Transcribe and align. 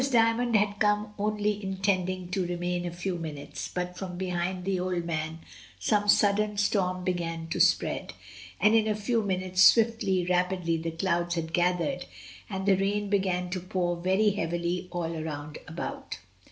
Dymond 0.09 0.55
had 0.55 0.79
come 0.79 1.13
only 1.19 1.63
intending 1.63 2.29
to 2.31 2.43
re 2.43 2.55
main 2.55 2.87
a 2.87 2.91
few 2.91 3.19
minutes, 3.19 3.69
but 3.71 3.95
from 3.95 4.17
behind 4.17 4.65
the 4.65 4.79
Old 4.79 5.05
Man 5.05 5.41
some 5.77 6.09
sudden 6.09 6.57
storm 6.57 7.03
began 7.03 7.45
to 7.49 7.59
spread, 7.59 8.13
and 8.59 8.73
in 8.73 8.87
a 8.87 8.95
few 8.95 9.21
minutes, 9.21 9.61
swiftly, 9.61 10.25
rapidly, 10.27 10.75
the 10.77 10.89
clouds 10.89 11.35
had 11.35 11.53
gathered, 11.53 12.05
and 12.49 12.65
the 12.65 12.77
rain 12.77 13.11
began 13.11 13.51
to 13.51 13.59
pour 13.59 13.95
very 13.95 14.31
heavily 14.31 14.87
all 14.89 15.11
round 15.21 15.59
about. 15.67 16.17